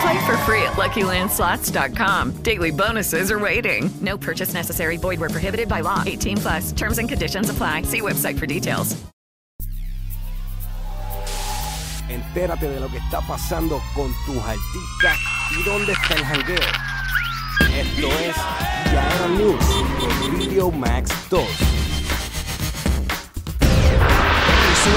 [0.00, 2.32] Play for free at LuckyLandSlots.com.
[2.42, 3.90] Daily bonuses are waiting.
[4.00, 4.96] No purchase necessary.
[4.96, 6.02] Void where prohibited by law.
[6.04, 6.72] 18 plus.
[6.72, 7.82] Terms and conditions apply.
[7.82, 8.96] See website for details.
[12.08, 14.14] Entérate de lo que está pasando con
[15.50, 16.58] y dónde está el jangueo.
[17.74, 18.36] Esto es
[18.92, 21.73] Ya News Video Max 2.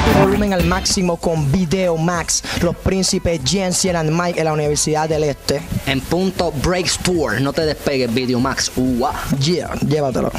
[0.00, 5.08] Tu volumen al máximo con Video Max, los príncipes Jensen and Mike en la Universidad
[5.08, 5.62] del Este.
[5.86, 8.70] En punto Breaks Tour, no te despegues, Video Max.
[8.76, 9.14] Uah.
[9.38, 10.30] Yeah, llévatelo.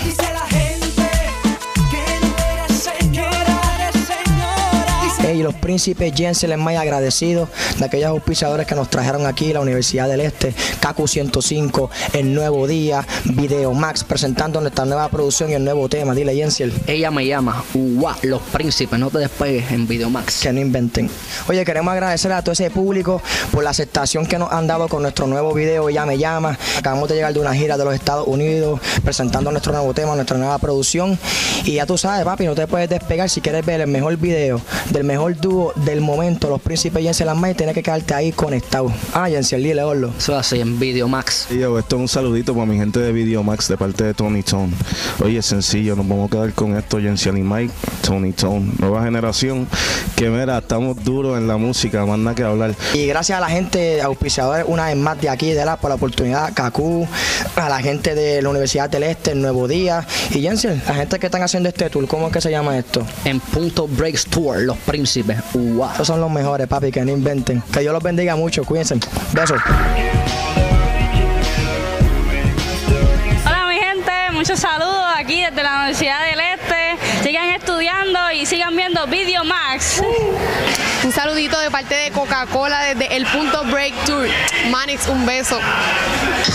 [5.34, 10.08] Hey, los príncipes Jensen Mike agradecidos de aquellos auspiciadores que nos trajeron aquí la Universidad
[10.08, 15.64] del Este, KQ 105, El Nuevo Día, Video Max, presentando nuestra nueva producción y el
[15.64, 16.14] nuevo tema.
[16.14, 16.72] Dile, Jensen.
[16.86, 17.64] Ella me llama.
[17.74, 20.40] Uah, los príncipes, no te despegues en Video Max.
[20.44, 21.10] que no inventen.
[21.48, 23.20] Oye, queremos agradecer a todo ese público
[23.52, 26.60] por la aceptación que nos han dado con nuestro nuevo video Ya me llama.
[26.78, 30.38] Acabamos de llegar de una gira de los Estados Unidos presentando nuestro nuevo tema, nuestra
[30.38, 31.18] nueva producción.
[31.64, 34.62] Y ya tú sabes, papi, no te puedes despegar si quieres ver el mejor video
[34.92, 38.92] del mejor dúo del momento, los príncipes Jensen Las May, tienes que quedarte ahí conectado.
[39.14, 40.12] Ah, Jensen, dile, Orlo.
[40.18, 41.48] Eso así en Video Max.
[41.50, 44.14] Y yo, esto es un saludito para mi gente de Video Max de parte de
[44.14, 44.74] Tony Tone.
[45.24, 47.74] Oye, sencillo, nos vamos a quedar con esto, Jensen y Mike,
[48.06, 49.68] Tony Tone, nueva generación,
[50.16, 52.76] que mira, estamos duros en la música, más nada que hablar.
[52.94, 55.96] Y gracias a la gente auspiciadores una vez más de aquí de la por la
[55.96, 57.08] oportunidad, Kaku,
[57.56, 61.20] a la gente de la Universidad del Este, el Nuevo Día y Jensen, la gente
[61.20, 63.06] que están haciendo este tour, ¿cómo es que se llama esto?
[63.26, 65.38] En punto Breaks Tour, los príncipes.
[65.54, 65.94] Uah.
[65.94, 67.62] Esos son los mejores, papi, que no inventen.
[67.72, 68.96] Que Dios los bendiga mucho, cuídense.
[69.34, 69.60] Besos.
[74.44, 77.24] Muchos saludos aquí desde la Universidad del Este.
[77.24, 80.04] Sigan estudiando y sigan viendo Video Max.
[81.02, 84.28] Un saludito de parte de Coca-Cola desde el punto Break Tour.
[84.70, 85.58] Manix, un beso.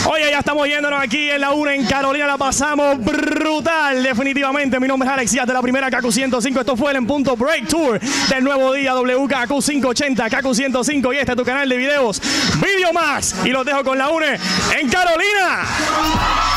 [0.04, 4.78] Oye, ya estamos yéndonos aquí en la 1 en Carolina, la pasamos brutal, definitivamente.
[4.78, 6.60] Mi nombre es Alex Díaz de la primera KQ 105.
[6.60, 11.16] Esto fue el en punto Break Tour del nuevo día WKQ 580, KQ 105 y
[11.16, 12.21] este es tu canal de videos
[12.60, 13.34] Video Max.
[13.47, 14.27] Y los dejo con la 1
[14.78, 16.47] en Carolina.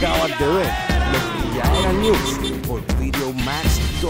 [0.00, 0.70] Acabas de ver
[1.12, 4.08] lo que news por Video Max 2.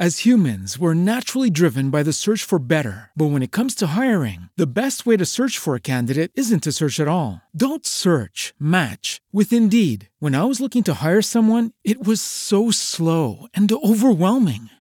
[0.00, 3.12] As humans, we're naturally driven by the search for better.
[3.14, 6.64] But when it comes to hiring, the best way to search for a candidate isn't
[6.64, 7.40] to search at all.
[7.54, 10.08] Don't search, match with Indeed.
[10.18, 14.70] When I was looking to hire someone, it was so slow and overwhelming.